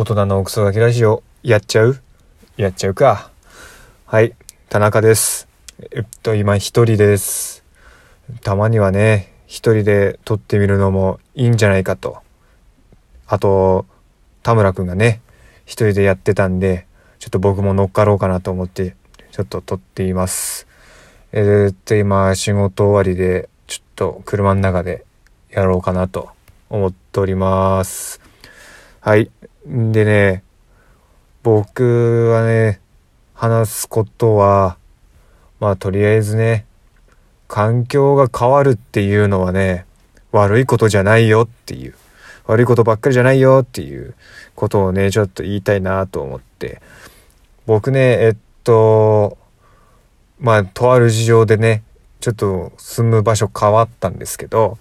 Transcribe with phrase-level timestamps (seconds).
[0.00, 2.00] 大人のクソガキラジオ、やっちゃう？
[2.56, 3.32] やっちゃうか。
[4.06, 4.36] はい、
[4.68, 5.48] 田中です。
[5.90, 7.64] えっと、今一人です。
[8.44, 12.18] たまにはね、一人で撮ってみるのもいいんじゃないかと。
[13.26, 13.86] あと、
[14.44, 15.20] 田村くんがね、
[15.64, 16.86] 一人でやってたんで、
[17.18, 18.94] ちょっと僕も乗っかろうかなと思って、
[19.32, 20.68] ちょっと撮っています。
[21.32, 25.04] えー、っと、今、仕事終わりで、ちょっと車の中で
[25.50, 26.28] やろうかなと
[26.70, 28.20] 思っております。
[29.00, 29.32] はい。
[29.68, 30.42] んでね、
[31.42, 32.80] 僕はね、
[33.34, 34.78] 話すことは、
[35.60, 36.64] まあとりあえずね、
[37.48, 39.84] 環境が変わるっていうのはね、
[40.32, 41.94] 悪いことじゃないよっていう、
[42.46, 44.14] 悪いことばっかりじゃないよっていう
[44.54, 46.80] ことをね、ちょっと言いたいなと思って、
[47.66, 49.36] 僕ね、えっと、
[50.40, 51.82] まあとある事情でね、
[52.20, 54.78] ちょっと住む場所変わったんですけど、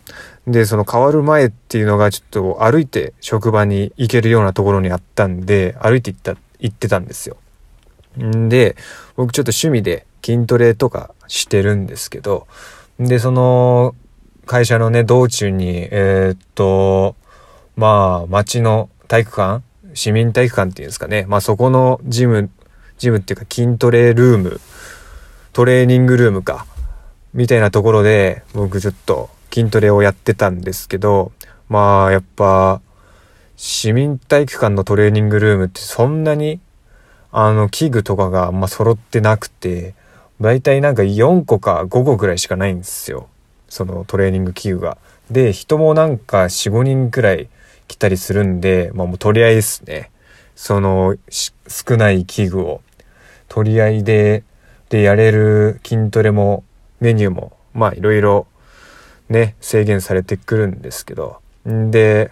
[0.48, 7.38] で、その変わる前っていうのがちょっと歩いて職場に行けるようなところにあったんで、歩いて行った、行ってたんですよ。
[8.20, 8.76] んで、
[9.16, 12.48] 僕ちょっと趣味で筋トレとかしてるんですけど、
[13.00, 13.96] で、その
[14.46, 17.16] 会社のね、道中に、えー、っと、
[17.76, 19.64] まあ、町の体育館
[19.94, 21.26] 市民体育館っていうんですかね。
[21.28, 22.50] まあそこのジム、
[22.98, 24.62] ジムっていうか筋トレルーム、
[25.54, 26.66] トレーニングルームか。
[27.38, 31.32] みたいなところで僕ちょっと筋トレをやってたんですけど、
[31.70, 32.82] まあやっぱ
[33.56, 36.60] 市民体育館のトレーニングルームってそんなに
[37.32, 39.94] あの器具とかがあんま揃ってなくて、
[40.42, 43.30] だいたいなんか4個か5個ぐらいしかないんですよ。
[43.70, 44.98] そのトレーニング器具が。
[45.30, 47.50] で、人もなんか4、5人くらい
[47.88, 50.10] 来たりするんで、まあもう取り合いですね。
[50.56, 52.82] その少ない器具を
[53.48, 54.44] 取り合いで、
[54.90, 56.64] でやれる筋トレも
[57.00, 58.48] メニューもまあいろいろ
[59.30, 62.32] ね、制限されてくるんですけど、んで、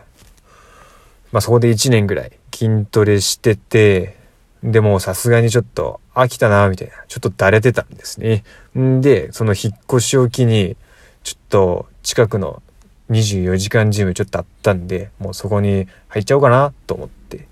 [1.32, 4.18] まあそこで1年ぐらい筋トレしてて、
[4.64, 6.94] でもさすがにちょっと飽きたな、みたいな。
[7.08, 8.44] ちょっとだれてたんですね。
[8.78, 10.78] んで、その引っ越しを機に、
[11.24, 12.64] ちょっと近くの
[13.12, 17.48] 24時間ジムちょっとあったんで、もうそこに入っちゃおうかなと思って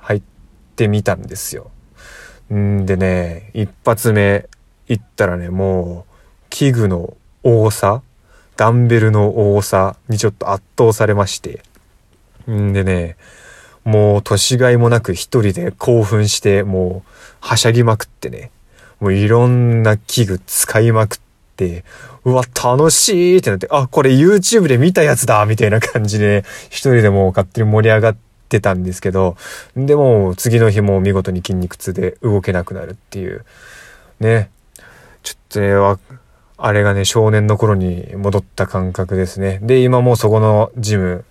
[0.00, 0.22] 入っ
[0.76, 1.70] てみたんですよ。
[2.52, 4.48] んでね、一発目
[4.86, 6.07] 行ったらね、もう
[6.50, 8.02] 器具の多さ
[8.58, 11.62] ダンベルの多さにちょっと圧倒されまして。
[12.50, 13.16] んでね、
[13.84, 17.10] もう年がいもなく一人で興奮して、もう
[17.40, 18.50] はしゃぎまくってね。
[18.98, 21.18] もういろんな器具使いまくっ
[21.56, 21.84] て、
[22.24, 28.16] うわ、楽しいってなって、あ、これ YouTube で見たやつだみたいな感じで、一人でもう勝手に盛り上がっ
[28.48, 29.36] てたんですけど、
[29.76, 33.44] でも次の日も見事に筋肉痛で動けなくなるっていう。
[34.18, 34.50] ね。
[35.22, 35.98] ちょっとね、
[36.60, 39.60] あれがね、少年の頃に戻った感覚ですね。
[39.62, 41.24] で、今もそこのジム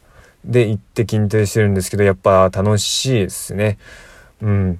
[0.45, 3.77] で行って筋トレしてるんですけど、やっぱ楽しいですね。
[4.41, 4.79] うん。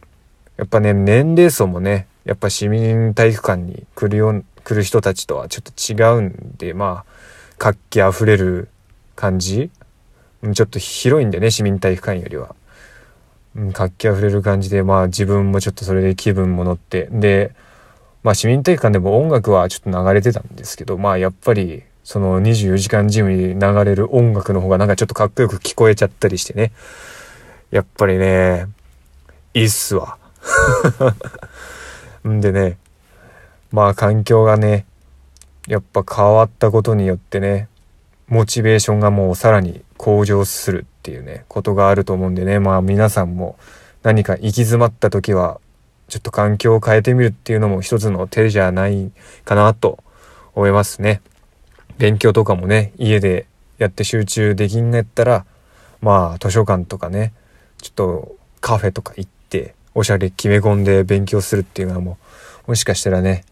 [0.56, 7.12] やっぱね、年齢層もね、やっぱ市民体育館に来るよ、来る人たちとはちょっと違うんで、まあ、
[7.58, 8.70] 活気あふれる
[9.16, 9.70] 感じ
[10.54, 12.56] ちょっと広いんでね、市民体育館よりは。
[13.56, 17.54] うん、活気あふれる感じで、まあ自分もちょっとそれで気分も乗って、で、
[18.24, 26.72] まあ市民体育館でも音楽はちょっと流れてたんですけど、まあやっぱりその24時間ジムに流れる音楽の方がなんかちょっとかっこよく聞こえちゃったりしてね。
[27.70, 28.68] やっぱりね、
[29.54, 30.18] いいっすわ。
[32.28, 32.78] んでね、
[33.72, 34.86] まあ環境がね、
[35.68, 37.68] やっぱ変わったことによってね、
[38.30, 43.58] モチベーションがもうさらに向上するっていうね、ことがあると思うんでね、まあ皆さんも
[44.04, 45.60] 何か行き詰まった時は
[46.08, 49.12] ちょっと環境を変えてみるっていうのも一つの手じゃない
[49.44, 50.04] かなと
[50.56, 51.22] 思いますね。
[51.98, 53.48] 勉強とかもね、家で
[53.78, 55.46] やって集中できんのやったら、
[56.02, 57.34] まあ図書館とかね、
[57.82, 62.18] ちょっとカフェとか行って、おしゃれ決め込んで勉強するっていうのも、
[62.68, 63.44] もしかしたらね、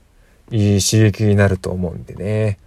[0.51, 2.59] いい刺激になると思うんでね。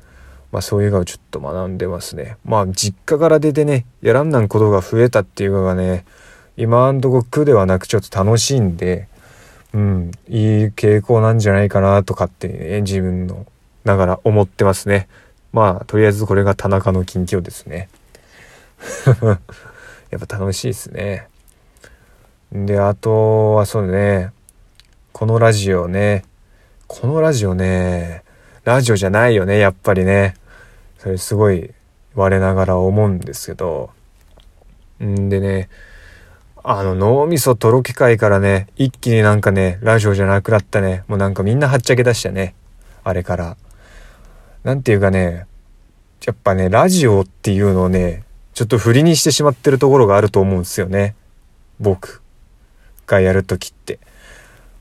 [0.51, 2.37] まあそういうのをちょっと学んでますね。
[2.45, 6.05] まあ実家から出てね、やらんなんことが増えたっていうのがね、
[6.57, 9.09] 今んとこ苦ではなくちょっと楽しいんで、
[9.75, 13.47] うん、いい傾向なんじゃないかなとかって、ね、自分の
[13.85, 15.09] ながら思ってますね。
[15.53, 17.89] まあ、とりあえずこれが田中の近況ですね。
[20.11, 21.29] やっぱ楽しいですね。
[22.53, 24.33] で、あとはそうね、
[25.13, 26.25] このラジオね、
[26.87, 28.23] このラジオね、
[28.65, 30.35] ラジオじゃないよね、やっぱりね。
[30.99, 31.73] それすごい
[32.15, 33.91] 我ながら思うんですけど。
[35.03, 35.69] んでね、
[36.65, 41.05] あの脳みそとろけ会からね、一気になんかね、ラジオじゃなくなったね。
[41.09, 42.55] もうなんかみんなはっちゃけ出したね。
[43.05, 43.57] あれから。
[44.65, 45.47] なんていうかね、
[46.27, 48.25] やっぱね、ラジオっていうのをね、
[48.55, 51.15] ちょっと振りにしてしまってるところがあると思うんですよね。
[51.81, 52.23] 僕。
[53.07, 53.99] かやるときって。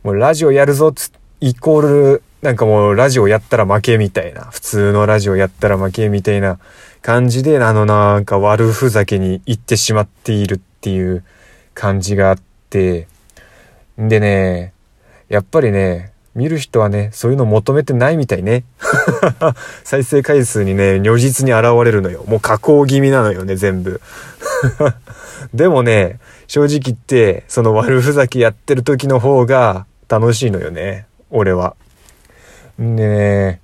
[0.04, 4.46] もうラジオやるぞつ、イコール、なんかもうラジオやったら負けみたいな。
[4.46, 6.60] 普通のラジオやったら負けみたいな
[7.02, 11.24] 感じで、あのなんか悪ふざけに行ってしまっているっていう
[11.78, 12.40] 感じがあっ
[12.72, 13.08] て、
[14.02, 14.74] んでね、
[15.30, 18.64] やっぱりね、見る人はね、そういうの求めてないみたいね。
[19.84, 22.24] 再生回数にね、如実に現れるのよ。
[22.28, 24.02] もう加工気味なのよね、全部。
[25.54, 31.06] でもね、正直言って、その悪ふざけやってる時の方が楽しいのよね。
[31.30, 31.76] 俺は。
[32.82, 33.62] んでね、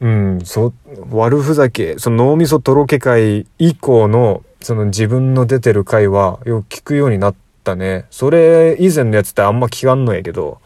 [0.00, 0.72] うん、そ、
[1.10, 8.06] 悪ふざけ、その脳みそとろけ会以降の、その自分の出てる回はよく聞くようになったね。
[8.10, 10.60] それ以前のやつってあんま聞かんのやけど、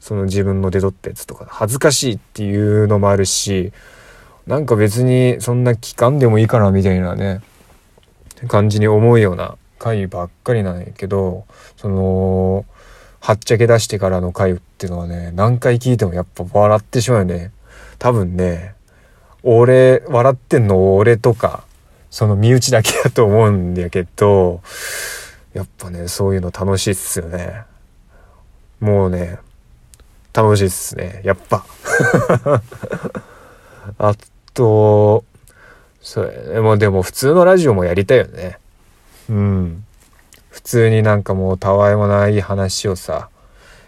[0.00, 3.72] その自分の出とったやつとか、恥ずかしいっていうのもあるし、
[4.46, 7.40] なんか別にそんな期間でもいいかなみたいなね、
[8.48, 11.44] 感じに思うような回ばっかりなんやけど、
[11.76, 12.66] その、
[13.20, 17.52] はっちゃけ出してからの回っていうのはね、何回聞いてもやっぱ笑ってしまうよね。
[17.98, 18.74] 多分ね、
[19.42, 21.64] 俺、笑ってんの俺とか、
[22.14, 24.62] その身内だけだと思うんだけど、
[25.52, 27.64] やっぱね、そういうの楽しいっすよね。
[28.78, 29.40] もうね、
[30.32, 31.22] 楽しいっすね。
[31.24, 31.66] やっぱ。
[33.98, 34.14] あ
[34.52, 35.24] と、
[36.00, 36.60] そうね。
[36.60, 38.60] もうでも普通のラジオもやりたいよね。
[39.28, 39.84] うん。
[40.50, 43.28] 普通になんかもうたわいもない話をさ、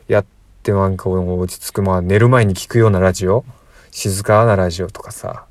[0.09, 0.25] やっ
[0.65, 1.83] てなんかも落ち着く。
[1.83, 3.45] まあ寝る前に聞くようなラジオ
[3.93, 5.46] 静かなラジオとかさ、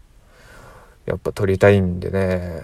[1.05, 2.63] やっぱ撮りたいんでね。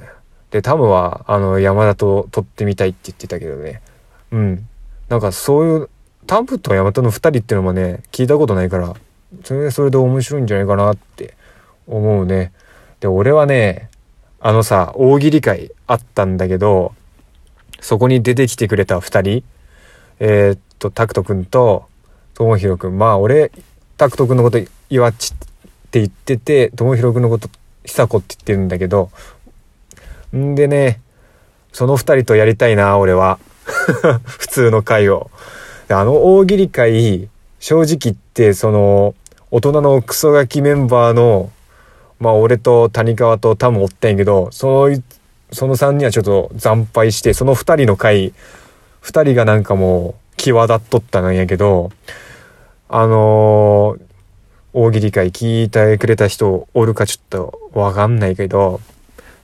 [0.51, 3.81] で、タムは、あの、山田と撮ってみたいって言ってたけどね。
[4.31, 4.67] うん。
[5.09, 5.89] なんかそういう
[6.27, 8.95] タンプとヤマトの2人っていうのもね、聞いたことないから、
[9.43, 11.35] それそれで面白いんじゃないかなって
[11.87, 12.51] 思うね。
[12.99, 13.89] で、俺はね、
[14.39, 16.93] あのさ、大喜利会あったんだけど、
[17.79, 19.43] そこに出てきてくれた2人、
[20.19, 21.85] えー、っと、タクト君と、
[22.33, 22.97] ともひろくん。
[22.97, 23.51] まあ、俺、
[23.97, 24.59] タクト君のこと、
[24.89, 25.37] 岩っちっ
[25.89, 27.49] て言ってて、ともひろくんのこと、
[27.85, 29.09] 久子って言ってるんだけど、
[30.35, 31.01] んでね、
[31.71, 33.39] その2人とやりたいな、俺は。
[34.23, 35.29] 普通の会を。
[35.89, 37.29] あの大喜利会、
[37.59, 39.13] 正直言って、その、
[39.51, 41.51] 大人のクソガキメンバーの、
[42.19, 45.01] まあ俺と谷川とタムおったんやけど、その、
[45.51, 48.33] その3人はちょっと惨敗して、その2人の回、
[49.03, 51.91] 2人がなんかもう、際立っとったんやけど、
[52.89, 54.10] あのー、
[54.73, 58.79] 大喜利会聞いてくれた人おるかちょっとわかんないけど、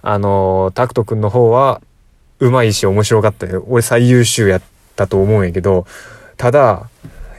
[0.01, 1.81] あのー、タクト君の方は、
[2.39, 3.65] うまいし面白かったよ。
[3.67, 4.61] 俺最優秀やっ
[4.95, 5.85] たと思うんやけど、
[6.37, 6.89] ただ、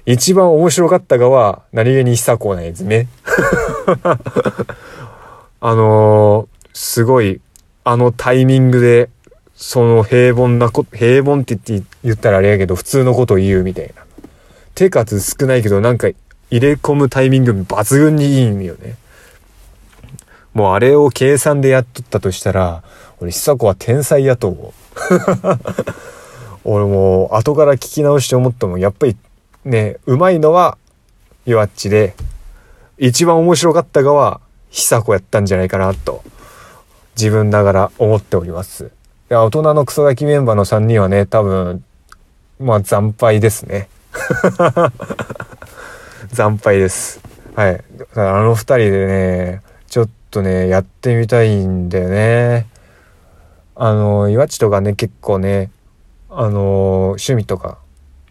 [0.04, 3.08] 一番面白かったがは、何気に久子なんですね。
[5.60, 7.40] あのー、すごい、
[7.84, 9.08] あのタイミングで、
[9.54, 14.02] その平凡なこ、平凡って言って言ったらあれやけど、普通のことを言うみたいな。
[14.74, 16.08] 手数少ないけど、なんか
[16.50, 18.96] 入れ込むタイミング抜群にいいんよね。
[20.54, 22.82] もうあれを計算でやっとったとしたら、
[23.20, 24.72] 俺、久子は天才やと思う。
[26.64, 29.16] 俺も後から聞き直して思ったもんやっぱり
[29.64, 30.76] ねうまいのは
[31.46, 32.14] 弱っちで
[32.98, 34.40] 一番面白かったがは
[34.70, 36.22] 久子やったんじゃないかなと
[37.16, 38.88] 自分ながら思っておりますい
[39.30, 41.84] や大人のクソガキメンバーの3人はね多分
[42.60, 43.88] まあ惨敗ですね
[46.32, 47.20] 惨敗です。
[47.54, 47.84] はい。
[48.14, 52.66] あの2人でねちょっとねやってみたいんだよね。
[53.76, 55.70] あの岩地とかね結構ね
[56.30, 57.78] あの趣味とか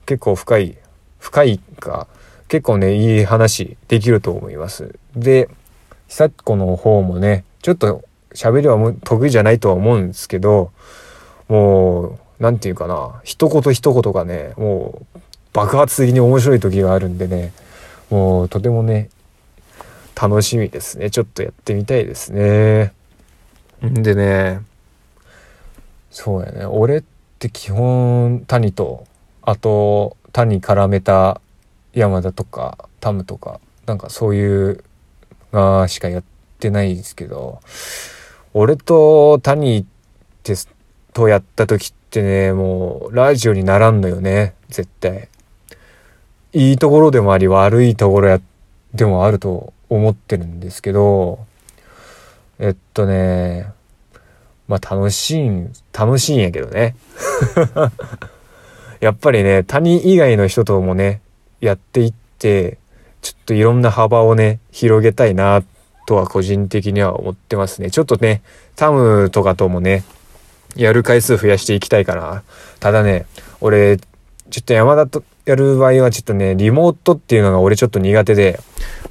[0.05, 0.77] 結構深い
[1.19, 2.07] 深いか
[2.49, 4.95] 結構ねいい話できると思います。
[5.15, 5.49] で
[6.07, 8.03] 久子の方もねちょっと
[8.33, 10.71] 喋りは得意じゃないとは思うんですけど
[11.47, 15.19] もう何て言うかな一言一言がねもう
[15.53, 17.53] 爆発的に面白い時があるんでね
[18.09, 19.09] もうとてもね
[20.19, 21.09] 楽しみですね。
[21.09, 22.93] ちょっとやってみたいですね。
[23.85, 24.61] んでね。
[26.09, 26.65] そうやね。
[26.65, 27.03] 俺っ
[27.37, 29.05] て基本谷と
[29.43, 31.41] あと谷絡めた
[31.93, 34.83] 山田とかタムとかなんかそういう
[35.51, 36.23] がしかやっ
[36.59, 37.59] てないですけど
[38.53, 39.85] 俺と谷っ
[40.43, 40.55] て
[41.13, 44.55] とやった時ってねもうラジオにならんのよね。
[44.69, 45.29] 絶対
[46.53, 48.41] いいところでもあり悪いところや
[48.93, 51.39] でもあると思ってるんですけど
[52.59, 53.71] えっとね
[54.67, 56.95] まあ楽しいん、楽しいんやけどね。
[58.99, 61.21] やっぱりね、谷以外の人ともね、
[61.61, 62.77] やっていって、
[63.21, 65.63] ちょっといろんな幅をね、広げたいな、
[66.05, 67.91] とは個人的には思ってますね。
[67.91, 68.41] ちょっとね、
[68.75, 70.03] タムとかともね、
[70.75, 72.43] やる回数増やしていきたいかな。
[72.79, 73.25] ただね、
[73.61, 78.59] 俺、ちょっと山田とやる場合はちょっとね、リモートっていうのが俺ちょっと苦手で、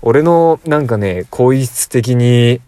[0.03, 2.61] 俺のなんかね、声質的に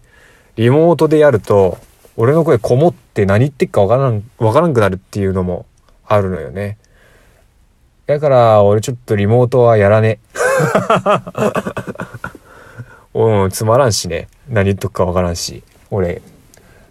[0.55, 1.77] リモートでやると、
[2.17, 5.67] 俺の声こもって何言ってっかわからん、わからんくなるっていうのも
[6.07, 6.79] あるのよね。
[8.07, 10.17] だから、俺ちょっとリモートはやらね。
[13.13, 14.29] うん、つまらんしね。
[14.49, 15.61] 何言っとくかわからんし。
[15.91, 16.23] 俺。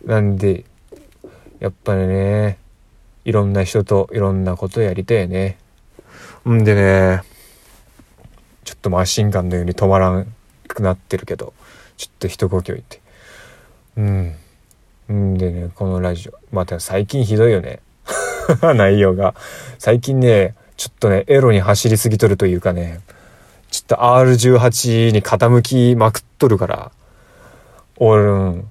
[0.07, 0.65] なんで、
[1.59, 2.59] やっぱりね、
[3.25, 5.59] いろんな人といろんなことやりたいね。
[6.47, 7.23] んでね、
[8.65, 10.27] ちょっとマシンガンのように止まらん
[10.67, 11.55] くなってるけど、
[11.97, 13.01] ちょっと一呼吸置いて。
[13.97, 14.37] うん。
[15.11, 16.35] んでね、このラジオ。
[16.53, 17.81] また最近ひどいよね。
[18.77, 19.35] 内容が。
[19.79, 23.01] 最近ね、ちょっとね、エロに走りすぎとるというかね、
[23.71, 26.93] ちょっと R18 に傾きまくっとるから、
[27.97, 28.71] 俺、うん、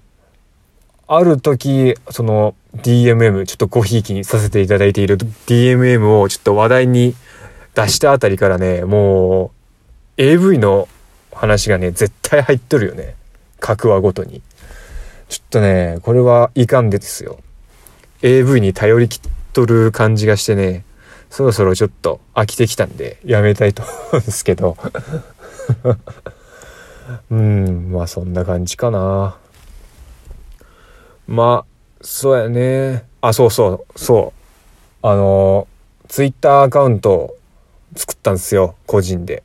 [1.08, 7.16] ある時、その DMM、ちょっとごひいきにさせていただいている DMM をちょっと話題に
[7.78, 9.52] 出したあたりからね、も
[10.18, 10.90] う AV の
[11.32, 13.14] 話がね、絶対入っとるよね。
[13.60, 14.42] 各話ごとに。
[15.30, 17.38] ちょっとね、これはいかんでですよ。
[18.24, 19.20] AV に頼りきっ
[19.54, 20.86] とる感じがしてね、
[21.30, 24.76] そろそろちょっと飽きてきたんで、やめたいと思うんですけど。
[27.30, 29.38] うん、まあそんな感じかな。
[31.28, 31.66] まあ、
[32.02, 33.06] そうやね。
[33.22, 34.34] あ、そうそう、そ
[35.04, 35.08] う。
[35.08, 35.68] あの、
[36.08, 37.37] ツイッターアカウント
[37.98, 39.44] 作ったんですよ、個人で。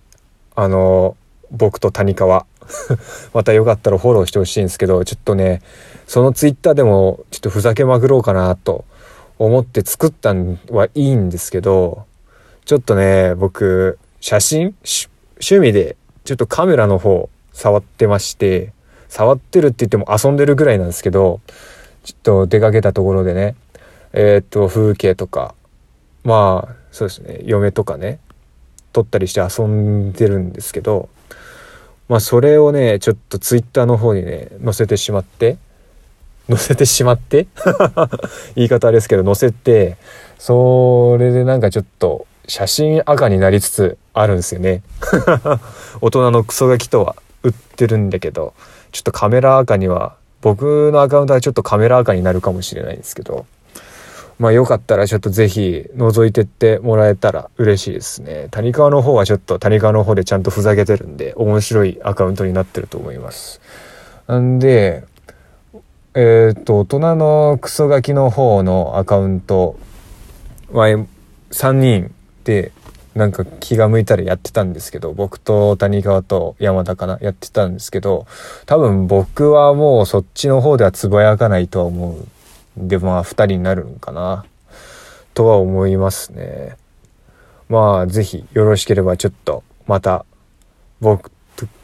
[0.55, 1.17] あの、
[1.51, 2.47] 僕と谷川。
[3.35, 5.63] またよかったらフォローしてほしいんですけど、ちょっとね、
[6.07, 8.85] そのツイッターでもちょっとふざけまくろうかなと
[9.39, 12.05] 思って作ったんはいいんですけど、
[12.65, 18.73] ちょっとね、僕、写真趣味でちょっとカメラの方触ってまして、
[19.09, 21.41] 触ってるって言っても遊んでるぐらいなんですけど、
[22.05, 23.57] ちょっと出かけたところでね、
[24.13, 25.55] えー、っと、風景とか、
[26.25, 28.21] まあ、そうですね、嫁とかね、
[28.93, 31.09] 撮ったりして遊んでるんですけど、
[32.09, 35.57] まあそれをね、ちょっとツイッターの方にね、載せてしまって、
[36.49, 37.47] 載せてしまって
[38.57, 39.97] 言い方あれですけど、載せて、
[40.39, 44.83] それでなんかちょっと写真赤になりつつあるんですよね。
[46.01, 48.53] 大人のクソガキとは売ってるんだけど、
[48.91, 53.47] ちょっとカメラ赤には、僕のアカウントはちょっとカメラ赤になるかもしれないんですけど、
[54.43, 58.49] まあよかったらちょっとぜひ覗いてってもらえたら嬉しいですね。
[58.51, 63.61] 谷川の方はちょっと谷川の方でちゃんとふざけてるんで面白いアカウントになってると思います。
[64.33, 65.05] んで、
[66.15, 69.77] えっ、と、大人のクソガキの方のアカウント
[70.73, 72.73] は3人で
[73.15, 78.27] なんか気が向いたらやってたんですけど、僕と谷川と山田かなやってたんですけど、
[78.67, 82.27] 多分僕はもうそっちの方ではつぶやかないとは思う
[82.77, 84.45] でまあ2人になるんかな
[85.35, 86.77] とは思いますね。
[87.69, 90.25] まあ是非よろしければちょっとまた
[91.01, 91.31] 僕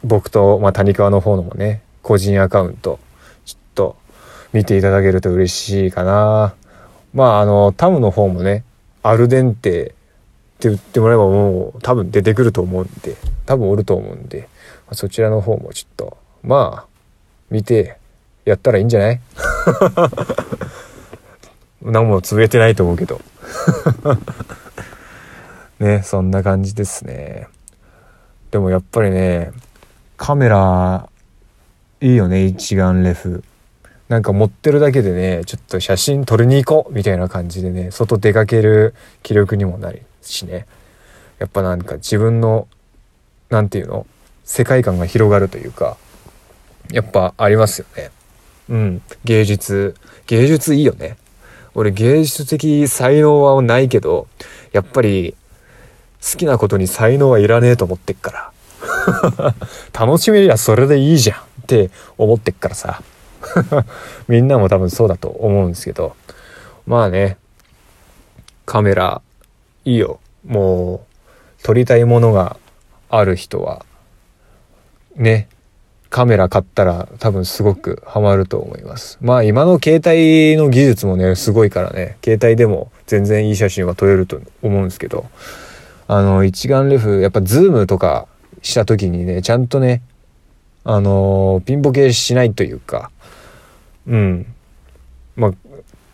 [0.04, 2.99] 僕と、まあ、谷川の方のもね個人アカウント
[3.45, 3.97] ちょっと
[4.52, 6.54] 見ていただけると嬉しいかな。
[7.14, 8.64] まああのタムの方もね
[9.02, 9.95] アルデンテ
[10.59, 13.16] って言ってもらえばもう多分出てくると思うんで
[13.47, 14.49] 多分おると思うんで、
[14.88, 16.87] ま、そちらの方もちょっとまあ
[17.50, 17.97] 見て
[18.49, 19.21] やったらいいんじゃない？
[21.83, 23.21] 何も潰れてないと思うけど。
[25.78, 27.49] ねそんな感じですね。
[28.50, 29.52] でもやっぱりね
[30.17, 31.09] カメラ
[32.00, 33.45] いいよね一眼レフ。
[34.09, 40.67] なんか持ってるだけでねちょっと写真撮りに行こうみたいな感じでね外出かける気力にもなるしね。
[41.38, 42.67] やっぱなんか自分の
[43.50, 44.07] 何て言うの？
[44.45, 45.99] 世界観が広がるというか
[46.90, 48.11] やっぱありますよね
[48.69, 49.95] うん芸術
[50.27, 51.17] 芸術いいよね
[51.79, 54.27] 俺芸術的才能はないけど、
[54.73, 55.37] やっぱり
[56.21, 59.55] 好きなことに才能はいらねえと思ってっから。
[59.99, 63.01] 楽しめりゃそれでいいじゃんって思ってっからさ。
[64.27, 66.17] みんなも多分そうだと思うんですけど。
[66.85, 67.37] まあね、
[68.67, 69.23] カメラ
[69.85, 70.19] いいよ。
[70.45, 71.07] も
[71.61, 72.57] う、撮りたいものが
[73.09, 73.85] ある人は、
[75.15, 75.49] ね、
[76.11, 79.19] カメラ買ったら多分すごくハマると思います。
[79.21, 85.27] まあ今の携帯の技術もね、すごいからね、携帯でも全然いい写真は撮れると思うんですけど、
[86.07, 88.27] あの、一眼レフ、やっぱズームとか
[88.62, 90.03] した時にね、ちゃんとね、
[90.85, 93.11] あのピンボケしないというか、
[94.07, 94.47] うん。
[95.37, 95.53] まあ、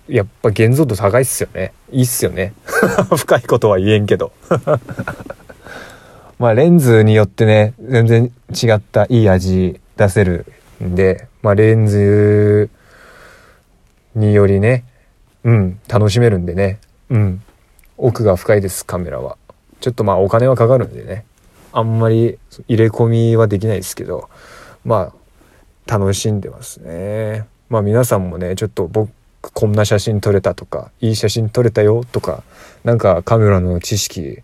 [0.09, 1.73] やっぱ現像度高いっすよね。
[1.93, 2.53] いいっすよね。
[3.17, 4.33] 深いことは言えんけど。
[6.41, 10.47] まあレンズによってね、全然違ったいい味出せる
[10.83, 12.71] んで、まあ、レンズ
[14.15, 14.85] によりね、
[15.45, 17.43] うん、楽しめるんでね、うん、
[17.97, 19.37] 奥が深いです、カメラは。
[19.81, 21.25] ちょっとまあお金はかかるんでね、
[21.73, 24.29] あんまり入れ込みはできないですけど、
[24.85, 25.13] ま
[25.87, 27.47] あ、楽しんでますね。
[27.69, 29.11] まあ皆さんもね、ちょっと僕、
[29.43, 32.43] こんな写真撮れたとか、いい写真撮れたよとか、
[32.85, 34.43] なんかカメラの知識、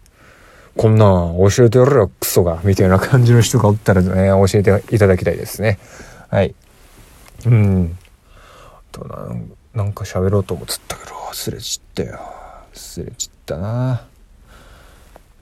[0.76, 5.78] こんなん教えてやるよ、クソが、みたいな感じの人がおったらね、教えていただきたいですね。
[6.28, 6.54] はい。
[7.46, 7.98] うん。
[8.92, 9.34] とな、
[9.74, 12.18] なんか喋ろうと思ってたけど、忘れちったよ。
[12.72, 14.06] 忘れちったな。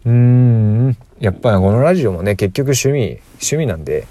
[0.05, 0.97] うーん。
[1.21, 4.07] やっぱりこのラジオもね、結局趣味、趣味なんで、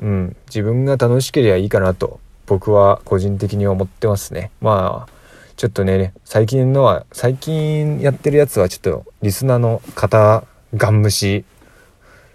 [0.00, 0.36] うん。
[0.46, 4.50] 自分が楽しければいいかなと、僕は個人的に思ってますね。
[4.60, 5.12] まあ、
[5.56, 10.44] ちょっとね、最近のは、最近やってるやつはちょっと、リスナーの方、
[10.76, 11.44] ガン虫、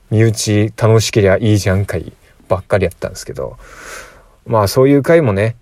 [0.09, 2.11] 身内楽しけりゃいいじゃん会
[2.49, 3.57] ばっかりやったんですけど、
[4.45, 5.55] まあそういう回もね、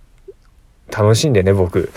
[0.92, 1.92] 楽しんでね、僕。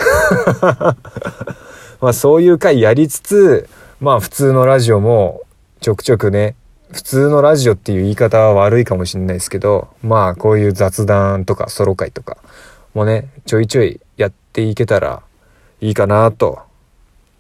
[2.01, 3.69] まあそういう回やりつつ、
[4.01, 5.43] まあ普通のラジオも
[5.81, 6.57] ちょくちょくね、
[6.91, 12.37] 普通のラジオっていう言い方は悪いかもしれないですけど、まあこういう雑談とかソロ会とか
[12.93, 15.23] もね、ちょいちょいやっていけたら
[15.81, 16.59] いいかなと、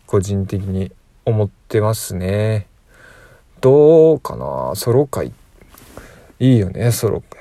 [0.06, 0.92] 個人的に
[1.24, 2.66] 思ってますね。
[3.62, 4.72] どうかな？
[4.74, 5.32] ソロ会。
[6.40, 7.40] いいよね、ソロ会。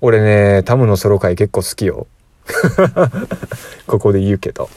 [0.00, 2.06] 俺ね、タムのソロ会結構好きよ。
[3.88, 4.70] ここで言うけど。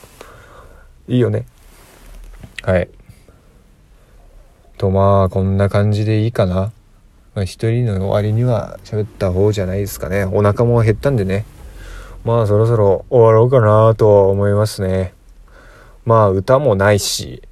[1.07, 1.45] いいよね。
[2.63, 2.89] はい。
[4.79, 6.71] とまあ、こんな感じでいいかな。
[7.35, 10.25] まあ、一人の割には喋った方じゃないですかね。
[10.25, 11.45] お腹も減ったんでね。
[12.25, 15.13] まあ、そろそろ終わろうかなと思いますね。
[16.03, 17.43] まあ、歌もないし、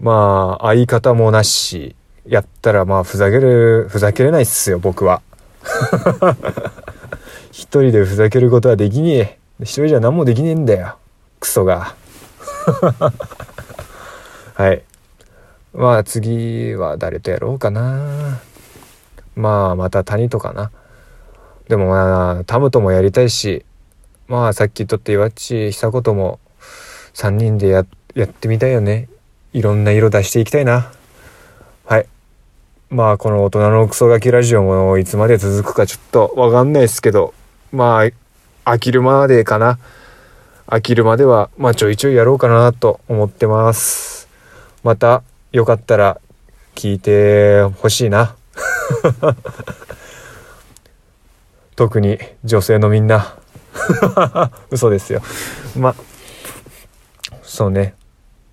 [0.00, 1.94] まあ、相方もなし、
[2.28, 5.22] やったらまあふざける、ふざけれないっすよ、僕は。
[7.52, 9.38] 一人でふざけることはできねえ。
[9.60, 10.96] 一人じゃ何もできねえんだよ。
[11.40, 11.94] クソが。
[14.54, 14.82] はい。
[15.72, 18.40] まあ次は誰とやろうかな。
[19.34, 20.70] まあまた谷とかな。
[21.68, 23.64] でもまあ、タムともやりたいし、
[24.28, 26.38] まあさっき言っとった岩地久子とも
[27.14, 27.84] 3人でや
[28.14, 29.08] やってみたいよね。
[29.52, 30.90] いろんな色出していきたいな。
[31.84, 32.06] はい。
[32.88, 37.34] まあこの大人のクソガキラジオもいつまで続くかちょっとわかんないですけど、
[37.72, 38.10] まあ
[38.64, 39.78] 飽きるまでかな。
[40.68, 44.28] 飽きるまでは、まあちょいちょいやろうかなと思ってます。
[44.84, 46.20] またよかったら
[46.76, 48.36] 聞いてほしいな。
[51.74, 53.36] 特に女性のみんな。
[54.70, 55.22] 嘘ですよ。
[55.76, 55.94] まあ、
[57.42, 57.94] そうね。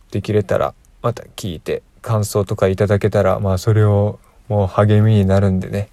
[0.09, 5.89] できれたらまた聞いて感想とかいただけたら、まあそれをもう励みになるんでね。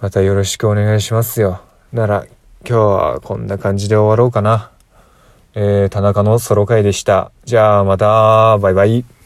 [0.00, 1.60] またよろしくお願いしますよ。
[1.92, 2.24] なら
[2.66, 4.70] 今日はこんな感じで終わろうかな。
[5.54, 7.32] えー、田中のソロ会でした。
[7.44, 9.19] じゃあまた、バイバイ。